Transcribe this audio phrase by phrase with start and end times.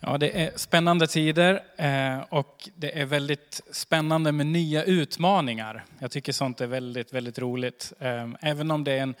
[0.00, 5.84] Ja, det är spännande tider eh, och det är väldigt spännande med nya utmaningar.
[5.98, 7.92] Jag tycker sånt är väldigt, väldigt roligt.
[7.98, 9.14] Eh, även om det är en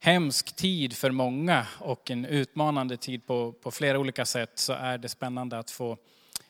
[0.00, 4.98] hemsk tid för många och en utmanande tid på, på flera olika sätt så är
[4.98, 5.96] det spännande att få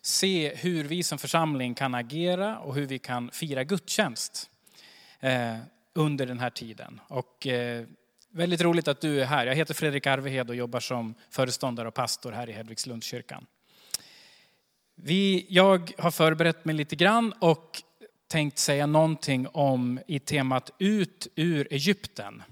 [0.02, 4.50] se hur vi som församling kan agera och hur vi kan fira gudstjänst
[5.20, 5.56] eh,
[5.94, 7.00] under den här tiden.
[7.08, 7.46] Och
[8.30, 9.46] väldigt roligt att du är här.
[9.46, 13.46] Jag heter Fredrik Arvehed och jobbar som föreståndare och pastor här i Hedvigslundskyrkan.
[14.98, 17.82] Vi, jag har förberett mig lite grann och
[18.28, 22.42] tänkt säga någonting om i temat ut ur Egypten.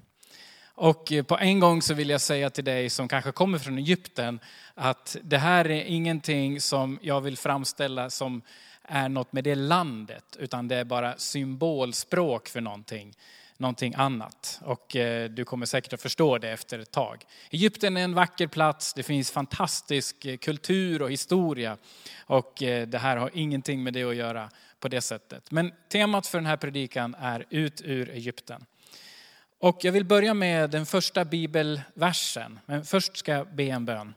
[0.74, 3.78] Och eh, på en gång så vill jag säga till dig som kanske kommer från
[3.78, 4.40] Egypten
[4.74, 8.42] att det här är ingenting som jag vill framställa som
[8.82, 13.14] är något med det landet, utan det är bara symbolspråk för någonting
[13.58, 14.60] någonting annat.
[14.64, 17.24] Och eh, du kommer säkert att förstå det efter ett tag.
[17.50, 21.76] Egypten är en vacker plats, det finns fantastisk eh, kultur och historia.
[22.26, 24.50] Och eh, det här har ingenting med det att göra
[24.80, 25.50] på det sättet.
[25.50, 28.66] Men temat för den här predikan är ut ur Egypten.
[29.58, 32.60] Och jag vill börja med den första bibelversen.
[32.66, 34.14] Men först ska jag be en bön.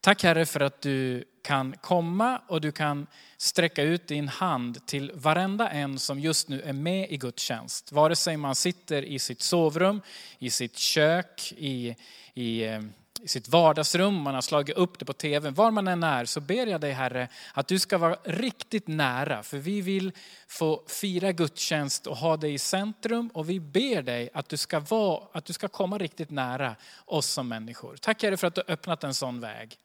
[0.00, 5.12] Tack Herre för att du kan komma och du kan sträcka ut din hand till
[5.14, 7.92] varenda en som just nu är med i gudstjänst.
[7.92, 10.00] Vare sig man sitter i sitt sovrum,
[10.38, 11.96] i sitt kök, i,
[12.34, 12.80] i, eh,
[13.22, 16.40] i sitt vardagsrum, man har slagit upp det på tv, var man än är så
[16.40, 19.42] ber jag dig Herre att du ska vara riktigt nära.
[19.42, 20.12] För vi vill
[20.48, 24.80] få fira gudstjänst och ha dig i centrum och vi ber dig att du ska,
[24.80, 27.96] vara, att du ska komma riktigt nära oss som människor.
[27.96, 29.78] Tack Herre för att du har öppnat en sån väg.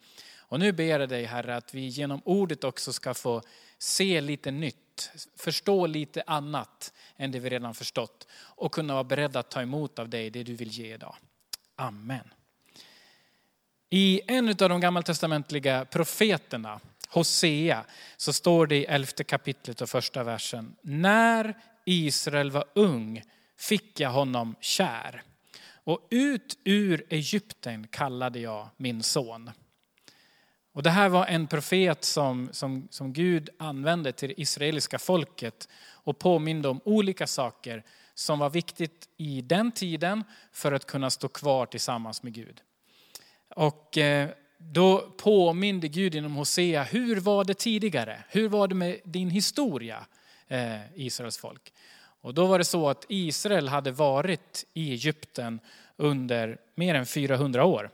[0.48, 3.42] Och nu ber jag dig Herre att vi genom ordet också ska få
[3.78, 9.39] se lite nytt, förstå lite annat än det vi redan förstått och kunna vara beredda
[9.39, 11.16] att ta emot av dig det du vill ge idag.
[11.76, 12.34] Amen.
[13.89, 17.86] I en av de gammaltestamentliga profeterna, Hosea,
[18.17, 20.76] så står det i elfte kapitlet och första versen.
[20.82, 23.23] När Israel var ung
[23.58, 25.23] fick jag honom kär.
[25.83, 29.52] Och ut ur Egypten kallade jag min son.
[30.77, 35.70] Och det här var en profet som, som, som Gud använde till det israeliska folket
[35.92, 37.83] och påminde om olika saker
[38.14, 42.61] som var viktigt i den tiden för att kunna stå kvar tillsammans med Gud.
[43.55, 48.23] Och eh, då påminde Gud genom Hosea, hur var det tidigare?
[48.30, 50.05] Hur var det med din historia,
[50.48, 51.73] eh, Israels folk?
[52.21, 55.60] Och då var det så att Israel hade varit i Egypten
[55.95, 57.92] under mer än 400 år.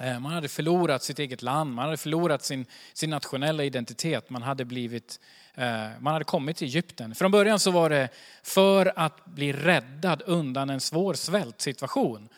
[0.00, 4.42] Eh, man hade förlorat sitt eget land, man hade förlorat sin, sin nationella identitet, man
[4.42, 5.20] hade, blivit,
[5.54, 7.14] eh, man hade kommit till Egypten.
[7.14, 8.08] Från början så var det
[8.42, 12.28] för att bli räddad undan en svår svältsituation.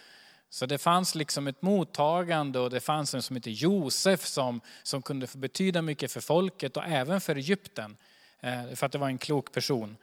[0.50, 5.02] Så det fanns liksom ett mottagande och det fanns en som hette Josef som, som
[5.02, 7.96] kunde betyda mycket för folket och även för Egypten.
[8.40, 9.96] Eh, för att det var en klok person.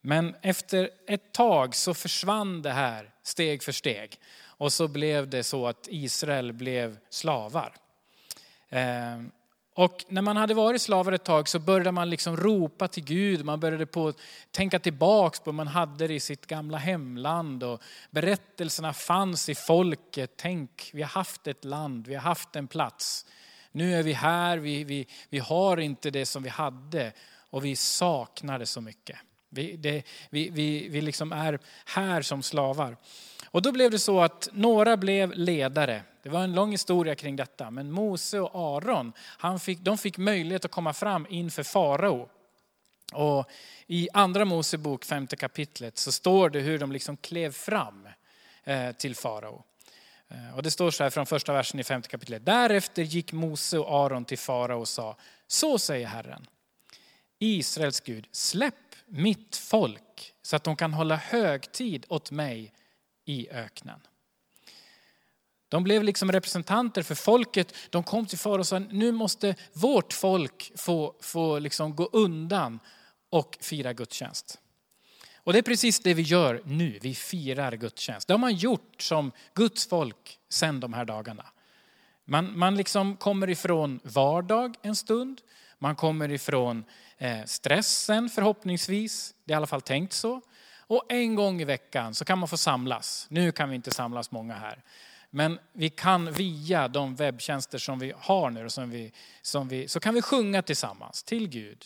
[0.00, 4.18] Men efter ett tag så försvann det här steg för steg.
[4.42, 7.74] Och så blev det så att Israel blev slavar.
[8.68, 9.30] Ehm,
[9.74, 13.44] och när man hade varit slavar ett tag så började man liksom ropa till Gud,
[13.44, 14.12] man började på
[14.50, 19.54] tänka tillbaks på vad man hade det i sitt gamla hemland och berättelserna fanns i
[19.54, 20.32] folket.
[20.36, 23.26] Tänk, vi har haft ett land, vi har haft en plats.
[23.72, 27.12] Nu är vi här, vi, vi, vi har inte det som vi hade
[27.50, 29.18] och vi saknar det så mycket.
[29.50, 32.96] Vi, det, vi, vi, vi liksom är här som slavar.
[33.46, 36.02] Och då blev det så att några blev ledare.
[36.22, 37.70] Det var en lång historia kring detta.
[37.70, 42.28] Men Mose och Aron, han fick, de fick möjlighet att komma fram inför farao.
[43.12, 43.50] Och
[43.86, 48.08] I andra Mosebok, femte kapitlet, så står det hur de liksom klev fram
[48.64, 49.62] eh, till farao.
[50.28, 52.46] Eh, och det står så här från första versen i femte kapitlet.
[52.46, 56.46] Därefter gick Mose och Aron till farao och sa, så säger Herren,
[57.38, 58.74] Israels Gud, släpp
[59.10, 62.72] mitt folk så att de kan hålla högtid åt mig
[63.24, 64.00] i öknen.
[65.68, 67.74] De blev liksom representanter för folket.
[67.90, 72.80] De kom till far och sa, nu måste vårt folk få, få liksom gå undan
[73.30, 74.58] och fira gudstjänst.
[75.36, 78.28] Och det är precis det vi gör nu, vi firar gudstjänst.
[78.28, 81.46] Det har man gjort som Guds folk sedan de här dagarna.
[82.24, 85.40] Man, man liksom kommer ifrån vardag en stund,
[85.78, 86.84] man kommer ifrån
[87.22, 90.40] Eh, stressen förhoppningsvis, det är i alla fall tänkt så.
[90.78, 93.26] Och en gång i veckan så kan man få samlas.
[93.30, 94.82] Nu kan vi inte samlas många här.
[95.30, 99.12] Men vi kan via de webbtjänster som vi har nu, som vi,
[99.42, 101.84] som vi, så kan vi sjunga tillsammans till Gud.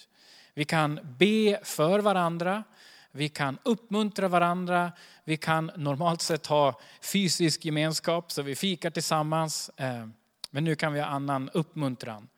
[0.55, 2.65] Vi kan be för varandra,
[3.11, 4.93] vi kan uppmuntra varandra,
[5.25, 9.71] vi kan normalt sett ha fysisk gemenskap så vi fikar tillsammans.
[9.77, 10.07] Eh,
[10.51, 12.29] men nu kan vi ha annan uppmuntran.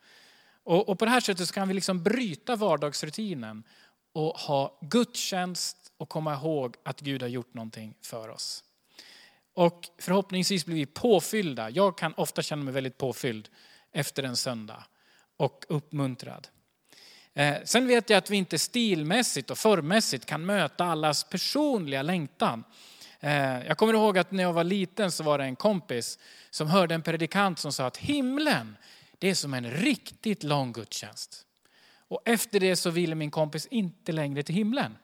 [0.66, 3.62] Och, och på det här sättet så kan vi liksom bryta vardagsrutinen
[4.12, 8.64] och ha gudstjänst och komma ihåg att Gud har gjort någonting för oss.
[9.54, 11.70] Och förhoppningsvis blir vi påfyllda.
[11.70, 13.48] Jag kan ofta känna mig väldigt påfylld
[13.92, 14.84] efter en söndag
[15.36, 16.48] och uppmuntrad.
[17.34, 22.64] Eh, sen vet jag att vi inte stilmässigt och formmässigt kan möta allas personliga längtan.
[23.20, 26.18] Eh, jag kommer ihåg att när jag var liten så var det en kompis
[26.50, 28.76] som hörde en predikant som sa att himlen,
[29.18, 31.46] det är som en riktigt lång gudstjänst.
[32.08, 34.96] Och efter det så ville min kompis inte längre till himlen.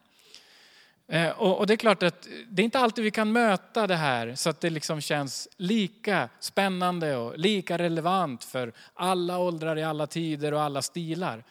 [1.07, 4.35] Eh, och det är klart att det är inte alltid vi kan möta det här
[4.35, 10.07] så att det liksom känns lika spännande och lika relevant för alla åldrar i alla
[10.07, 11.43] tider och alla stilar.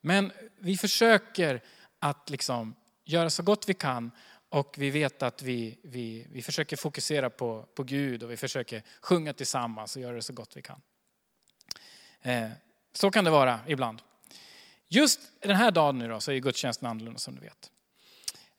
[0.00, 1.62] Men vi försöker
[1.98, 2.74] att liksom
[3.04, 4.10] göra så gott vi kan
[4.48, 8.82] och vi vet att vi, vi, vi försöker fokusera på, på Gud och vi försöker
[9.00, 10.80] sjunga tillsammans och göra det så gott vi kan.
[12.22, 12.48] Eh,
[12.92, 14.02] så kan det vara ibland.
[14.88, 17.70] Just den här dagen nu då, så är gudstjänsten annorlunda som du vet.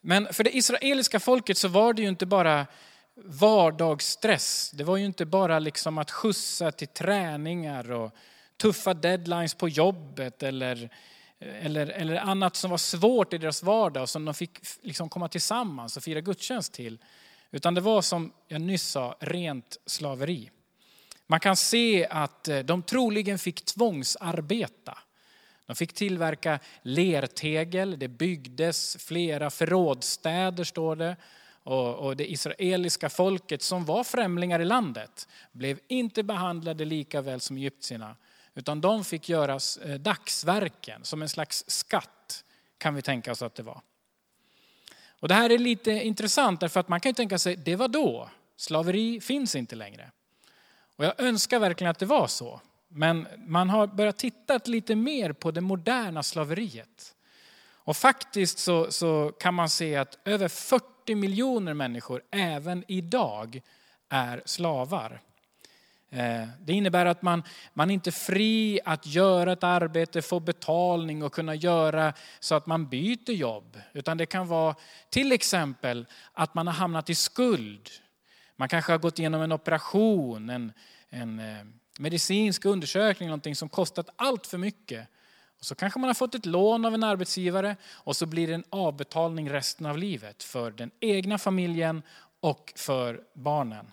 [0.01, 2.67] Men för det israeliska folket så var det ju inte bara
[3.15, 4.71] vardagsstress.
[4.73, 8.11] Det var ju inte bara liksom att skjutsa till träningar och
[8.57, 10.89] tuffa deadlines på jobbet eller,
[11.39, 15.27] eller, eller annat som var svårt i deras vardag och som de fick liksom komma
[15.27, 16.97] tillsammans och fira gudstjänst till.
[17.51, 20.49] Utan det var som jag nyss sa, rent slaveri.
[21.31, 24.97] Man kan se att eh, de troligen fick tvångsarbeta.
[25.65, 31.15] De fick tillverka lertegel, det byggdes flera förrådsstäder står det.
[31.63, 37.57] Och, det israeliska folket som var främlingar i landet blev inte behandlade lika väl som
[37.57, 38.15] egyptierna.
[38.53, 42.43] Utan de fick göra eh, dagsverken som en slags skatt
[42.77, 43.81] kan vi tänka oss att det var.
[45.19, 47.87] Och det här är lite intressant därför att man kan ju tänka sig, det var
[47.87, 48.29] då.
[48.55, 50.11] Slaveri finns inte längre.
[51.01, 52.61] Och jag önskar verkligen att det var så.
[52.87, 57.15] Men man har börjat titta lite mer på det moderna slaveriet.
[57.63, 63.61] Och faktiskt så, så, kan man se att över 40 miljoner människor även idag
[64.09, 65.21] är slavar.
[66.09, 67.43] Eh, det innebär att man,
[67.73, 72.65] man inte är fri att göra ett arbete, få betalning och kunna göra så att
[72.65, 73.77] man byter jobb.
[73.93, 74.75] Utan det kan vara
[75.09, 77.89] till exempel att man har hamnat i skuld.
[78.61, 80.71] Man kanske har gått igenom en operation, en,
[81.09, 81.65] en eh,
[81.99, 85.07] medicinsk undersökning, någonting som kostat allt för mycket.
[85.59, 88.53] Och så kanske man har fått ett lån av en arbetsgivare och så blir det
[88.53, 92.03] en avbetalning resten av livet för den egna familjen
[92.39, 93.91] och för barnen.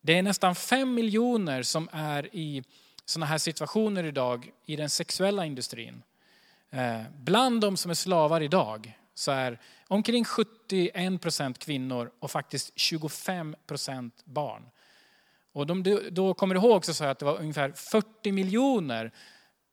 [0.00, 2.64] Det är nästan fem miljoner som är i
[3.04, 6.02] sådana här situationer idag i den sexuella industrin.
[6.70, 12.72] Eh, bland de som är slavar idag så är omkring 71 procent kvinnor och faktiskt
[12.76, 14.70] 25 procent barn.
[15.52, 19.12] Och de då kommer ihåg så sa jag att det var ungefär 40 miljoner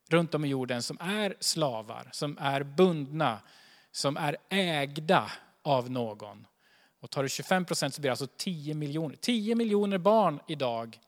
[0.09, 3.41] runt om i jorden som är slavar, som är bundna,
[3.91, 5.31] som är ägda
[5.61, 6.47] av någon.
[6.99, 9.15] Och tar du 25 procent så blir det alltså 10 miljoner.
[9.15, 10.99] 10 miljoner barn idag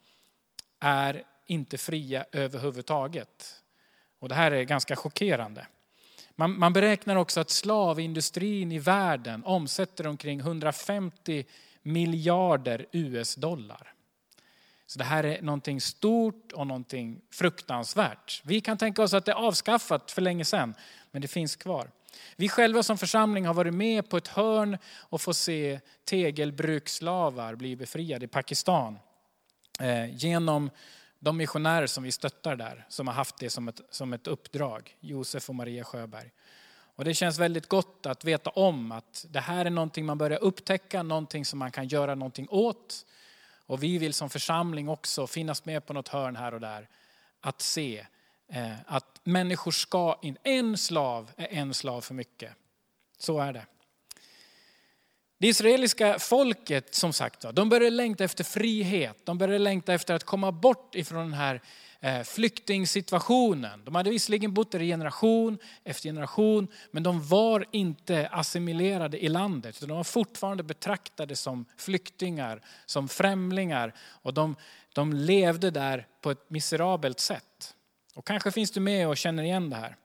[0.79, 3.63] är inte fria överhuvudtaget.
[4.19, 5.67] Och det här är ganska chockerande.
[6.35, 11.45] Man, man beräknar också att slavindustrin i världen omsätter omkring 150
[11.81, 13.93] miljarder US-dollar.
[14.85, 18.41] Så det här är någonting stort och någonting fruktansvärt.
[18.45, 20.75] Vi kan tänka oss att det är avskaffat för länge sedan,
[21.11, 21.89] men det finns kvar.
[22.35, 27.75] Vi själva som församling har varit med på ett hörn och får se tegelbruksslavar bli
[27.75, 28.99] befriade i Pakistan.
[29.79, 30.69] Eh, genom
[31.23, 34.97] de missionärer som vi stöttar där, som har haft det som ett, som ett uppdrag.
[34.99, 36.31] Josef och Maria Sjöberg.
[36.95, 40.43] Och det känns väldigt gott att veta om att det här är någonting man börjar
[40.43, 43.05] upptäcka, någonting som man kan göra någonting åt.
[43.65, 46.87] Och vi vill som församling också finnas med på något hörn här och där.
[47.41, 48.05] Att se
[48.47, 50.37] eh, att människor ska in.
[50.43, 52.51] En slav är en slav för mycket.
[53.17, 53.65] Så är det.
[55.43, 59.17] Det israeliska folket, som sagt, de började längta efter frihet.
[59.23, 61.61] De började längta efter att komma bort ifrån den här
[61.99, 63.85] eh, flyktingsituationen.
[63.85, 69.29] De hade visserligen bott där i generation efter generation, men de var inte assimilerade i
[69.29, 69.81] landet.
[69.81, 73.93] De var fortfarande betraktade som flyktingar, som främlingar.
[73.99, 74.55] Och de,
[74.93, 77.75] de levde där på ett miserabelt sätt.
[78.15, 79.95] Och kanske finns du med och känner igen det här.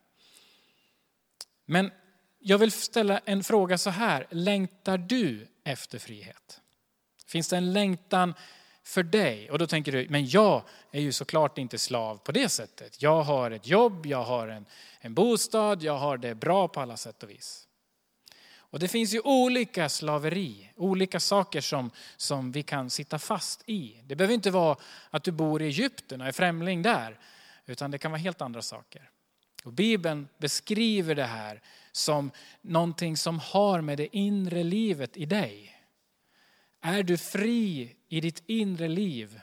[1.67, 1.91] Men
[2.39, 6.61] jag vill ställa en fråga så här, längtar du efter frihet?
[7.27, 8.35] Finns det en längtan
[8.89, 9.51] för dig.
[9.51, 13.03] Och då tänker du, men jag är ju såklart inte slav på det sättet.
[13.03, 14.67] Jag har ett jobb, jag har en,
[15.01, 17.69] en bostad, jag har det bra på alla sätt och vis.
[18.71, 24.01] Och det finns ju olika slaveri, olika saker som, som vi kan sitta fast i.
[24.05, 24.77] Det behöver inte vara
[25.11, 27.19] att du bor i Egypten och är främling där,
[27.67, 29.11] utan det kan vara helt andra saker.
[29.65, 31.63] Och Bibeln beskriver det här
[31.93, 32.31] som
[32.63, 35.75] någonting som har med det inre livet i dig.
[36.81, 39.41] Är du fri i ditt inre liv?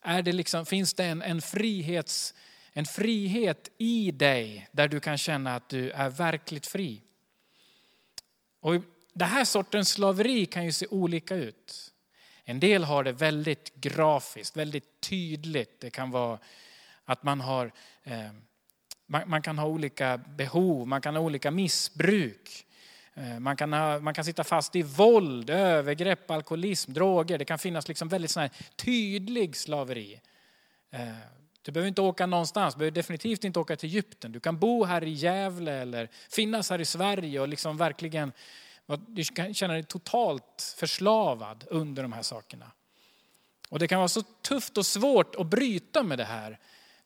[0.00, 2.34] Är det liksom, finns det en, en, frihets,
[2.72, 7.02] en frihet i dig där du kan känna att du är verkligt fri?
[8.60, 8.74] Och
[9.12, 11.92] det här sortens slaveri kan ju se olika ut.
[12.44, 15.80] En del har det väldigt grafiskt, väldigt tydligt.
[15.80, 16.38] Det kan vara
[17.04, 17.72] att man har
[18.02, 18.30] eh,
[19.08, 22.66] man, man, kan ha olika behov, man kan ha olika missbruk.
[23.14, 27.38] Eh, man kan, ha, man kan sitta fast i våld, övergrepp, alkoholism, droger.
[27.38, 30.20] Det kan finnas liksom väldigt sån tydlig slaveri.
[30.90, 31.08] Eh,
[31.62, 34.32] du behöver inte åka någonstans, du behöver definitivt inte åka till Egypten.
[34.32, 38.32] Du kan bo här i Gävle eller finnas här i Sverige och liksom verkligen
[38.96, 42.70] du kan känna dig totalt förslavad under de här sakerna.
[43.68, 46.58] Och det kan vara så tufft och svårt att bryta med det här.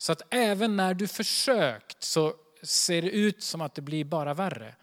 [0.03, 2.33] Så att även när du försökt så
[2.63, 4.75] ser det ut som att det blir bara värre.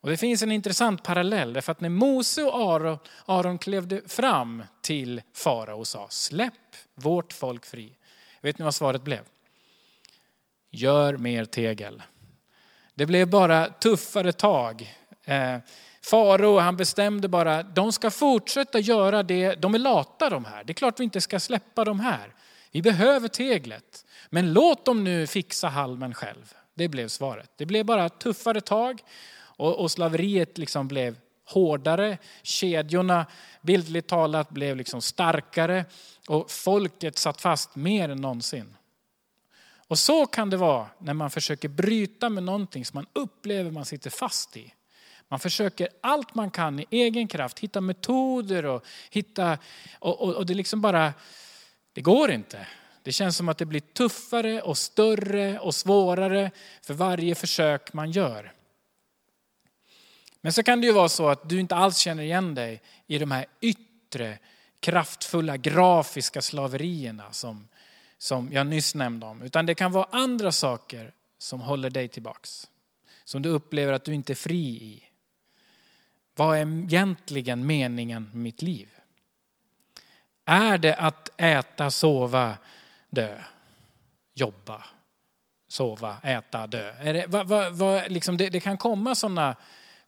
[0.00, 4.62] Och det finns en intressant parallell, därför att när Mose och Aron, Aron klevde fram
[4.80, 7.96] till farao och sa släpp vårt folk fri.
[8.40, 9.20] Vet ni vad svaret blev?
[10.70, 12.02] Gör mer tegel.
[12.94, 14.96] Det blev bara tuffare tag.
[15.24, 15.58] Eh,
[16.00, 20.64] farao han bestämde bara, de ska fortsätta göra det, de är lata de här.
[20.64, 22.34] Det är klart vi inte ska släppa de här.
[22.72, 24.04] Vi behöver teglet.
[24.34, 26.54] Men låt dem nu fixa halmen själv.
[26.74, 27.50] Det blev svaret.
[27.56, 29.00] Det blev bara tuffare tag
[29.34, 32.18] och, och slaveriet liksom blev hårdare.
[32.42, 33.26] Kedjorna,
[33.62, 35.84] bildligt talat, blev liksom starkare
[36.28, 38.76] och folket satt fast mer än någonsin.
[39.88, 43.84] Och så kan det vara när man försöker bryta med någonting som man upplever man
[43.84, 44.74] sitter fast i.
[45.28, 49.58] Man försöker allt man kan i egen kraft, hitta metoder och hitta,
[49.98, 51.12] och, och, och det liksom bara,
[51.92, 52.66] det går inte.
[53.02, 56.50] Det känns som att det blir tuffare och större och svårare
[56.82, 58.52] för varje försök man gör.
[60.40, 63.18] Men så kan det ju vara så att du inte alls känner igen dig i
[63.18, 64.38] de här yttre
[64.80, 67.68] kraftfulla grafiska slaverierna som,
[68.18, 69.42] som jag nyss nämnde om.
[69.42, 72.68] Utan det kan vara andra saker som håller dig tillbaks.
[73.24, 75.02] Som du upplever att du inte är fri i.
[76.34, 78.88] Vad är egentligen meningen med mitt liv?
[80.44, 82.56] Är det att äta, sova,
[83.12, 83.38] dö,
[84.34, 84.84] jobba,
[85.68, 86.92] sova, äta, dö.
[87.00, 89.56] Är det, va, va, va, liksom det, det kan komma sådana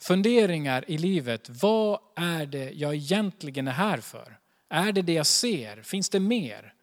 [0.00, 1.48] funderingar i livet.
[1.48, 4.38] Vad är det jag egentligen är här för?
[4.68, 5.82] Är det det jag ser?
[5.82, 6.74] Finns det mer?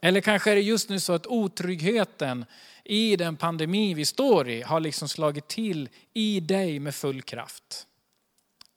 [0.00, 2.44] Eller kanske är det just nu så att otryggheten
[2.84, 7.86] i den pandemi vi står i har liksom slagit till i dig med full kraft.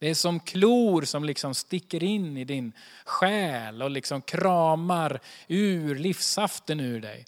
[0.02, 2.74] Det är som klor som liksom sticker in i din
[3.06, 7.26] själ och liksom kramar ur livsaften ur dig.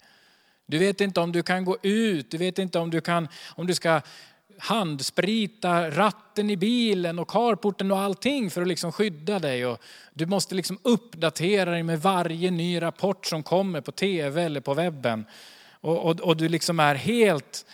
[0.66, 3.66] Du vet inte om du kan gå ut, du vet inte om du, kan, om
[3.66, 4.00] du ska
[4.58, 9.66] handsprita ratten i bilen och carporten och allting för att liksom skydda dig.
[9.66, 9.82] Och
[10.14, 14.74] du måste liksom uppdatera dig med varje ny rapport som kommer på tv eller på
[14.74, 15.26] webben.
[15.80, 17.66] Och, och, och du liksom är helt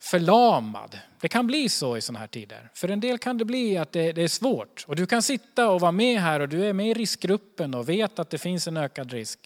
[0.00, 0.98] förlamad.
[1.20, 2.70] Det kan bli så i sådana här tider.
[2.74, 4.84] För en del kan det bli att det, det, är svårt.
[4.88, 7.88] Och du kan sitta och vara med här och du är med i riskgruppen och
[7.88, 9.38] vet att det finns en ökad risk.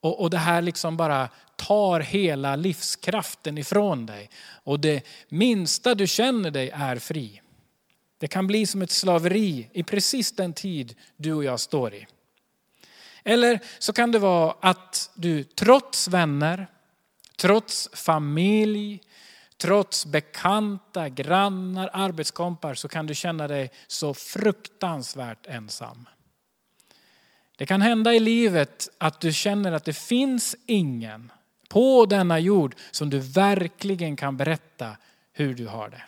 [0.00, 4.30] Och, och det här liksom bara tar hela livskraften ifrån dig.
[4.64, 7.40] Och det minsta du känner dig är fri.
[8.18, 12.06] Det kan bli som ett slaveri i precis den tid du och jag står i.
[13.24, 16.66] Eller så kan det vara att du trots vänner,
[17.36, 19.00] Trots familj,
[19.56, 26.08] trots bekanta, grannar, arbetskompar så kan du känna dig så fruktansvärt ensam.
[27.56, 31.32] Det kan hända i livet att du känner att det finns ingen
[31.68, 34.96] på denna jord som du verkligen kan berätta
[35.32, 36.02] hur du har det.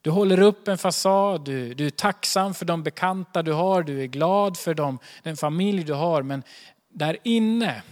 [0.00, 4.02] Du håller upp en fasad, du, du är tacksam för de bekanta du har, du
[4.02, 6.22] är glad för dem, den familj du har.
[6.22, 6.42] Men
[6.88, 7.82] där inne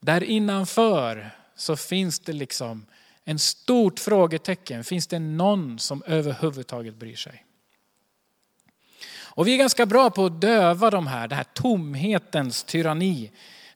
[0.00, 2.86] där innanför så finns det liksom
[3.24, 4.84] en stort frågetecken.
[4.84, 7.44] Finns det någon som överhuvudtaget bryr sig?
[9.32, 13.30] Och vi är ganska bra på att döva de här, det här tomhetens tyranni.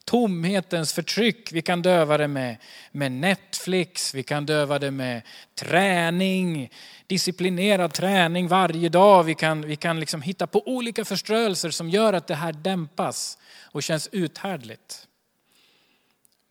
[0.04, 1.52] Tomhetens förtryck.
[1.52, 2.56] Vi kan döva det med,
[2.92, 5.22] med Netflix, vi kan döva det med
[5.54, 6.70] träning,
[7.06, 9.24] disciplinerad träning varje dag.
[9.24, 13.38] Vi kan, vi kan liksom hitta på olika förströelser som gör att det här dämpas
[13.62, 15.08] och känns uthärdligt.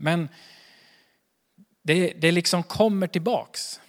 [0.03, 0.29] Men
[1.83, 3.79] det, det liksom kommer tillbaks.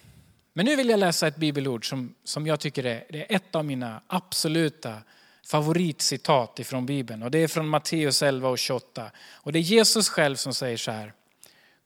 [0.53, 3.55] Men nu vill jag läsa ett bibelord som, som jag tycker är, det är ett
[3.55, 4.97] av mina absoluta
[5.45, 7.23] favoritcitat ifrån Bibeln.
[7.23, 9.11] Och det är från Matteus 11 och 28.
[9.31, 11.13] Och det är Jesus själv som säger så här.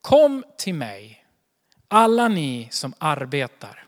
[0.02, 1.26] Kom till mig,
[1.88, 3.86] alla ni som arbetar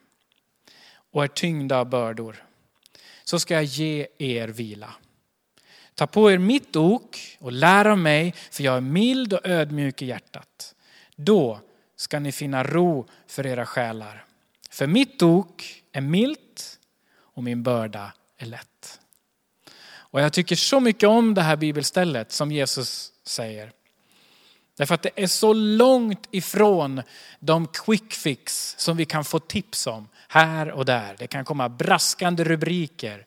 [1.12, 2.46] och är tyngda av bördor,
[3.24, 4.94] så ska jag ge er vila.
[6.02, 10.02] Ta på er mitt ok och lär av mig, för jag är mild och ödmjuk
[10.02, 10.76] i hjärtat.
[11.16, 11.60] Då
[11.96, 14.26] ska ni finna ro för era själar.
[14.70, 16.80] För mitt ok är milt
[17.14, 19.00] och min börda är lätt.
[19.94, 23.72] Och jag tycker så mycket om det här bibelstället som Jesus säger.
[24.78, 27.02] Därför att det är så långt ifrån
[27.40, 31.16] de quick fix som vi kan få tips om här och där.
[31.20, 33.26] Det kan komma braskande rubriker.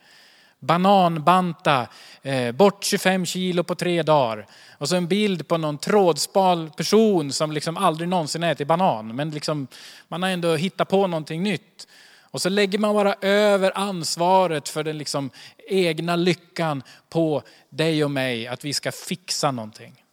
[0.65, 1.87] Bananbanta,
[2.23, 4.47] eh, bort 25 kilo på tre dagar.
[4.79, 9.17] Och så en bild på någon trådspal person som liksom aldrig någonsin ätit banan.
[9.17, 9.67] Men liksom,
[10.09, 11.87] man har ändå hittat på någonting nytt.
[12.35, 15.31] Och så lägger man bara över ansvaret för den liksom
[15.69, 20.05] egna lyckan på dig och mig, att vi ska fixa någonting.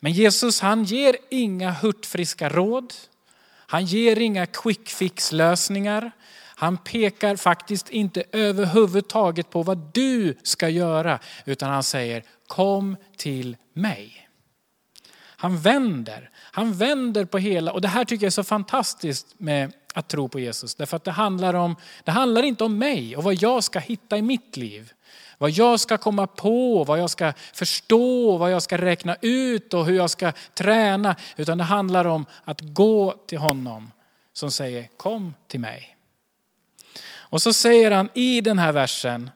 [0.00, 2.94] Men Jesus han ger inga hurtfriska råd.
[3.66, 6.12] Han ger inga quick fix lösningar.
[6.62, 13.56] Han pekar faktiskt inte överhuvudtaget på vad du ska göra, utan han säger kom till
[13.72, 14.28] mig.
[15.18, 19.72] Han vänder, han vänder på hela, och det här tycker jag är så fantastiskt med
[19.94, 20.74] att tro på Jesus.
[20.74, 24.18] Därför att det handlar, om, det handlar inte om mig och vad jag ska hitta
[24.18, 24.92] i mitt liv.
[25.38, 29.86] Vad jag ska komma på, vad jag ska förstå, vad jag ska räkna ut och
[29.86, 31.16] hur jag ska träna.
[31.36, 33.90] Utan det handlar om att gå till honom
[34.32, 35.96] som säger kom till mig.
[37.32, 39.30] Och så säger han i den här versen,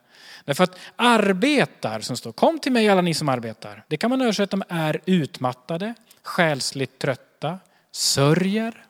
[0.44, 3.84] därför att arbetar som står, kom till mig alla ni som arbetar.
[3.88, 7.58] Det kan man översätta med är utmattade, själsligt trötta,
[7.92, 8.84] sörjer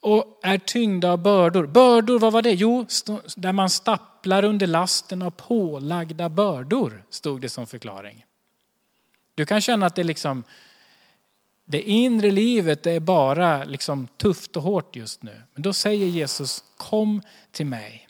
[0.00, 1.66] och är tyngda av bördor.
[1.66, 2.52] Bördor, vad var det?
[2.52, 2.86] Jo,
[3.36, 8.24] där man stapplar under lasten av pålagda bördor, stod det som förklaring.
[9.34, 10.44] Du kan känna att det liksom,
[11.70, 15.42] det inre livet är bara liksom tufft och hårt just nu.
[15.54, 18.08] Men då säger Jesus, kom till mig.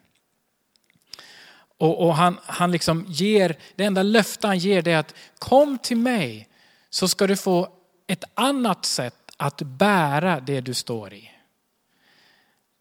[1.78, 5.78] Och, och, han, han liksom ger, det enda löfte han ger det är att kom
[5.78, 6.48] till mig
[6.90, 7.68] så ska du få
[8.06, 11.30] ett annat sätt att bära det du står i.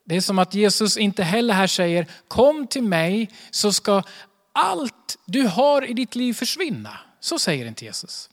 [0.06, 4.04] Det är som att Jesus inte heller här säger, kom till mig så ska
[4.52, 7.00] allt du har i ditt liv försvinna.
[7.20, 8.30] Så säger inte Jesus.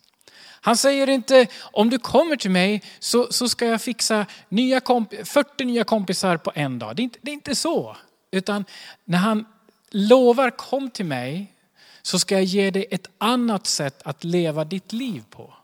[0.66, 4.80] Han säger inte, om du kommer till mig så, så ska jag fixa nya
[5.24, 6.96] 40 nya kompisar på en dag.
[6.96, 7.96] Det är, inte, det är inte så.
[8.30, 8.64] Utan
[9.04, 9.46] när han
[9.90, 11.54] lovar, kom till mig
[12.02, 15.54] så ska jag ge dig ett annat sätt att leva ditt liv på.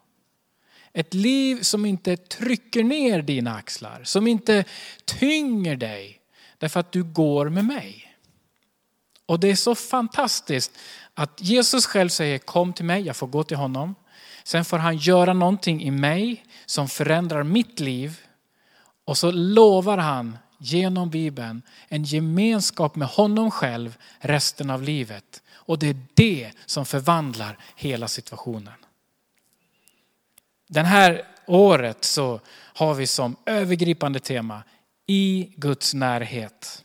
[0.92, 4.64] Ett liv som inte trycker ner dina axlar, som inte
[5.04, 6.20] tynger dig.
[6.58, 8.16] Därför att du går med mig.
[9.26, 10.78] Och det är så fantastiskt
[11.14, 13.94] att Jesus själv säger kom till mig, jag får gå till honom.
[14.44, 18.20] Sen får han göra någonting i mig som förändrar mitt liv.
[19.04, 25.42] Och så lovar han genom Bibeln en gemenskap med honom själv resten av livet.
[25.52, 28.74] Och det är det som förvandlar hela situationen.
[30.68, 34.62] Den här året så har vi som övergripande tema
[35.06, 36.84] i Guds närhet.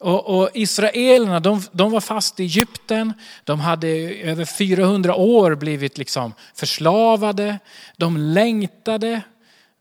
[0.00, 3.12] Och, och Israelerna de, de, var fast i Egypten,
[3.44, 3.88] de hade
[4.22, 7.58] över 400 år blivit liksom förslavade,
[7.96, 9.22] de längtade,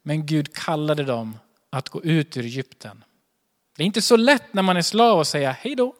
[0.03, 1.37] men Gud kallade dem
[1.69, 3.03] att gå ut ur Egypten.
[3.77, 5.93] Det är inte så lätt när man är slav att säga hej då.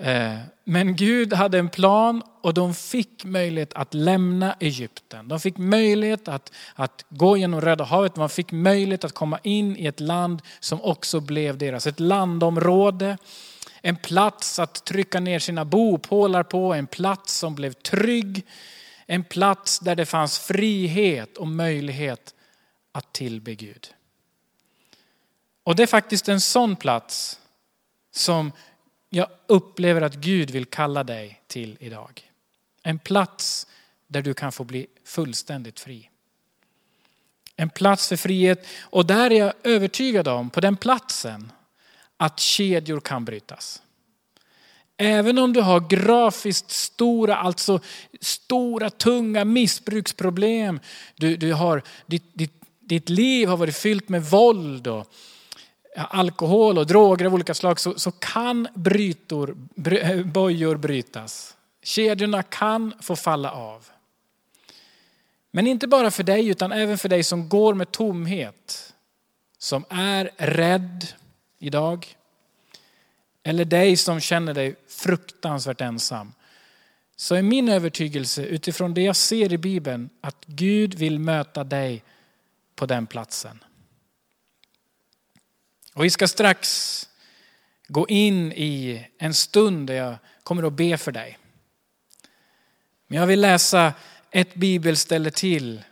[0.00, 5.28] Eh, men Gud hade en plan och de fick möjlighet att lämna Egypten.
[5.28, 8.16] De fick möjlighet att, att gå genom Röda havet.
[8.16, 11.86] Man fick möjlighet att komma in i ett land som också blev deras.
[11.86, 13.18] Ett landområde,
[13.82, 18.46] en plats att trycka ner sina bopålar på, en plats som blev trygg.
[19.06, 22.34] En plats där det fanns frihet och möjlighet
[22.92, 23.88] att tillbe Gud.
[25.64, 27.40] Och det är faktiskt en sån plats
[28.12, 28.52] som
[29.10, 32.30] jag upplever att Gud vill kalla dig till idag.
[32.82, 33.66] En plats
[34.06, 36.10] där du kan få bli fullständigt fri.
[37.56, 41.52] En plats för frihet och där är jag övertygad om, på den platsen,
[42.16, 43.82] att kedjor kan brytas.
[44.96, 47.80] Även om du har grafiskt stora, alltså
[48.20, 50.80] stora tunga missbruksproblem.
[51.16, 55.12] Du, du har, ditt, ditt, ditt liv har varit fyllt med våld och
[55.96, 61.56] alkohol och droger av olika slag så, så kan brytor, bry, eh, bojor brytas.
[61.82, 63.86] Kedjorna kan få falla av.
[65.50, 68.94] Men inte bara för dig utan även för dig som går med tomhet.
[69.58, 71.06] Som är rädd
[71.58, 72.16] idag.
[73.42, 76.32] Eller dig som känner dig fruktansvärt ensam.
[77.16, 82.02] Så är min övertygelse utifrån det jag ser i Bibeln att Gud vill möta dig
[82.76, 83.64] på den platsen.
[85.94, 87.08] Och vi ska strax
[87.88, 91.38] gå in i en stund där jag kommer att be för dig.
[93.06, 93.92] Men jag vill läsa
[94.30, 95.82] ett bibelställe till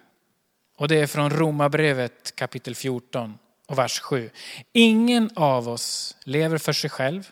[0.77, 4.31] och det är från Romarbrevet kapitel 14 och vers 7.
[4.73, 7.31] Ingen av oss lever för sig själv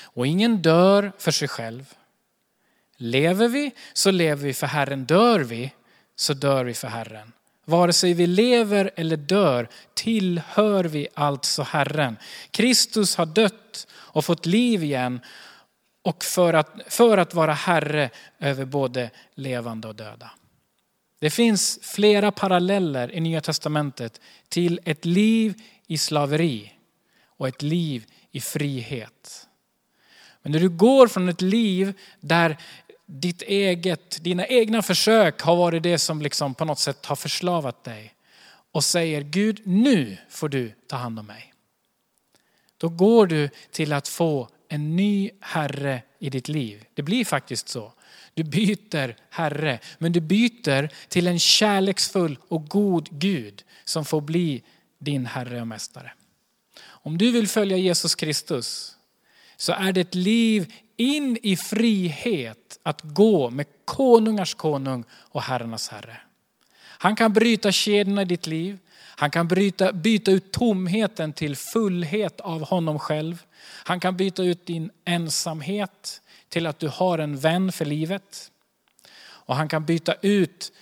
[0.00, 1.94] och ingen dör för sig själv.
[2.96, 5.72] Lever vi så lever vi för Herren, dör vi
[6.16, 7.32] så dör vi för Herren.
[7.68, 12.16] Vare sig vi lever eller dör tillhör vi alltså Herren.
[12.50, 15.20] Kristus har dött och fått liv igen
[16.02, 20.30] och för att, för att vara Herre över både levande och döda.
[21.18, 25.54] Det finns flera paralleller i Nya Testamentet till ett liv
[25.86, 26.72] i slaveri
[27.26, 29.46] och ett liv i frihet.
[30.42, 32.56] Men när du går från ett liv där
[33.10, 37.84] ditt eget, dina egna försök har varit det som liksom på något sätt har förslavat
[37.84, 38.14] dig
[38.72, 41.54] och säger Gud nu får du ta hand om mig.
[42.78, 46.84] Då går du till att få en ny herre i ditt liv.
[46.94, 47.92] Det blir faktiskt så.
[48.34, 54.62] Du byter herre, men du byter till en kärleksfull och god Gud som får bli
[54.98, 56.12] din herre och mästare.
[56.84, 58.96] Om du vill följa Jesus Kristus
[59.56, 65.88] så är det ett liv in i frihet att gå med konungars konung och herrarnas
[65.88, 66.20] herre.
[66.80, 68.78] Han kan bryta kedjorna i ditt liv.
[68.94, 73.42] Han kan bryta, byta ut tomheten till fullhet av honom själv.
[73.60, 78.50] Han kan byta ut din ensamhet till att du har en vän för livet.
[79.20, 80.72] Och han kan byta ut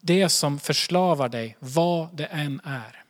[0.00, 3.04] det som förslavar dig, vad det än är.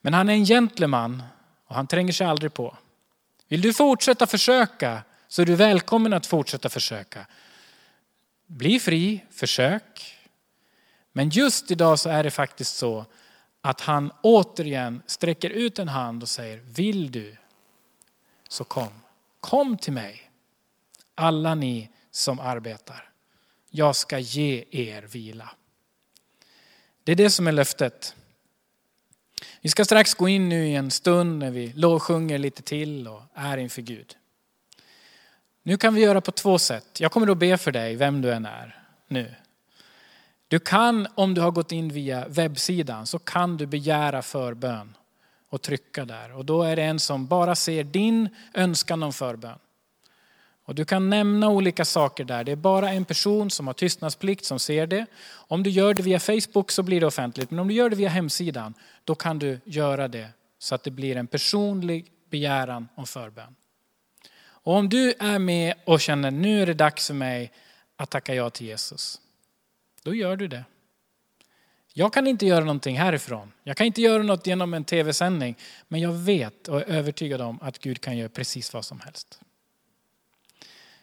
[0.00, 1.22] Men han är en gentleman
[1.66, 2.76] och han tränger sig aldrig på.
[3.50, 7.26] Vill du fortsätta försöka så är du välkommen att fortsätta försöka.
[8.46, 10.18] Bli fri, försök.
[11.12, 13.04] Men just idag så är det faktiskt så
[13.60, 17.36] att han återigen sträcker ut en hand och säger, vill du
[18.48, 18.92] så kom.
[19.40, 20.30] Kom till mig,
[21.14, 23.10] alla ni som arbetar.
[23.70, 25.50] Jag ska ge er vila.
[27.04, 28.16] Det är det som är löftet.
[29.60, 33.22] Vi ska strax gå in nu i en stund när vi lovsjunger lite till och
[33.34, 34.16] är inför Gud.
[35.62, 37.00] Nu kan vi göra på två sätt.
[37.00, 39.34] Jag kommer att be för dig, vem du än är nu.
[40.48, 44.96] Du kan, om du har gått in via webbsidan, så kan du begära förbön
[45.48, 46.36] och trycka där.
[46.36, 49.58] Och då är det en som bara ser din önskan om förbön.
[50.64, 52.44] Och du kan nämna olika saker där.
[52.44, 55.06] Det är bara en person som har tystnadsplikt som ser det.
[55.32, 57.50] Om du gör det via Facebook så blir det offentligt.
[57.50, 60.90] Men om du gör det via hemsidan, då kan du göra det så att det
[60.90, 63.54] blir en personlig begäran om förbön.
[64.38, 67.52] Och om du är med och känner nu är det dags för mig
[67.96, 69.20] att tacka ja till Jesus.
[70.02, 70.64] Då gör du det.
[71.92, 73.52] Jag kan inte göra någonting härifrån.
[73.62, 75.56] Jag kan inte göra något genom en tv-sändning.
[75.88, 79.40] Men jag vet och är övertygad om att Gud kan göra precis vad som helst.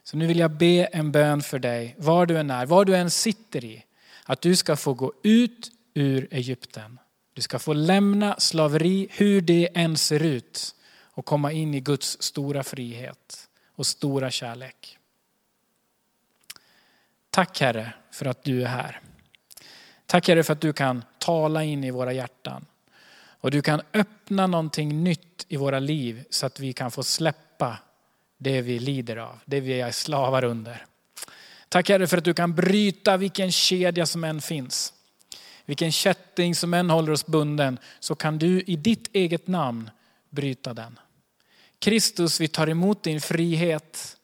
[0.07, 2.95] Så nu vill jag be en bön för dig, var du än är, var du
[2.95, 3.85] än sitter i.
[4.25, 6.99] Att du ska få gå ut ur Egypten.
[7.33, 10.75] Du ska få lämna slaveri, hur det än ser ut.
[11.01, 14.97] Och komma in i Guds stora frihet och stora kärlek.
[17.29, 19.01] Tack Herre för att du är här.
[20.05, 22.65] Tack Herre för att du kan tala in i våra hjärtan.
[23.17, 27.77] Och du kan öppna någonting nytt i våra liv så att vi kan få släppa
[28.37, 30.85] det vi lider av, det vi är slavar under.
[31.69, 34.93] Tack Herre för att du kan bryta vilken kedja som än finns.
[35.65, 39.89] Vilken kätting som än håller oss bunden så kan du i ditt eget namn
[40.29, 40.99] bryta den.
[41.79, 44.17] Kristus, vi tar emot din frihet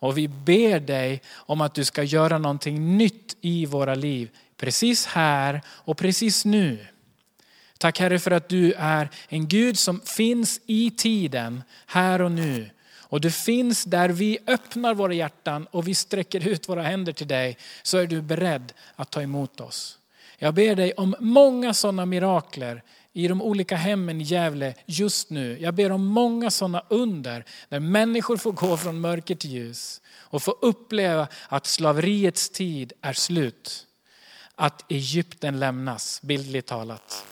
[0.00, 4.30] och vi ber dig om att du ska göra någonting nytt i våra liv.
[4.56, 6.86] Precis här och precis nu.
[7.78, 12.70] Tack Herre för att du är en Gud som finns i tiden, här och nu.
[13.10, 17.28] Och du finns där vi öppnar våra hjärtan och vi sträcker ut våra händer till
[17.28, 19.98] dig, så är du beredd att ta emot oss.
[20.38, 25.58] Jag ber dig om många sådana mirakler i de olika hemmen i Gävle just nu.
[25.60, 30.42] Jag ber om många sådana under där människor får gå från mörker till ljus och
[30.42, 33.86] få uppleva att slaveriets tid är slut.
[34.54, 37.26] Att Egypten lämnas, bildligt talat.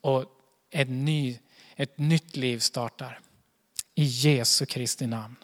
[0.00, 0.24] Och
[0.70, 1.38] ett, ny,
[1.76, 3.18] ett nytt liv startar.
[3.94, 5.36] I Jesu Kristi namn.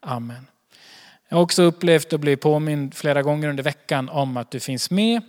[0.00, 0.46] Amen.
[1.28, 4.90] Jag har också upplevt och blivit påmind flera gånger under veckan om att du finns
[4.90, 5.22] med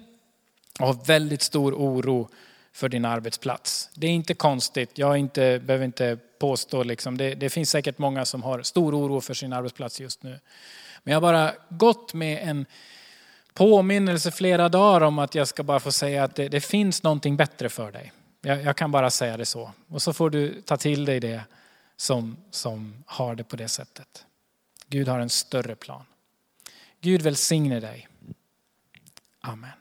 [0.80, 2.30] och har väldigt stor oro
[2.74, 3.90] för din arbetsplats.
[3.94, 7.18] Det är inte konstigt, jag inte, behöver inte påstå, liksom.
[7.18, 10.40] det, det finns säkert många som har stor oro för sin arbetsplats just nu.
[11.04, 12.66] Men jag har bara gått med en
[13.54, 17.38] påminnelse flera dagar om att jag ska bara få säga att det, det finns någonting
[17.38, 18.12] bättre för dig.
[18.42, 19.72] Jag, jag, kan bara säga det så.
[19.88, 21.42] Och så får du ta till dig det
[22.02, 24.26] som, som har det på det sättet.
[24.88, 26.06] Gud har en större plan.
[27.02, 28.08] Gud välsigne dig.
[29.40, 29.81] Amen.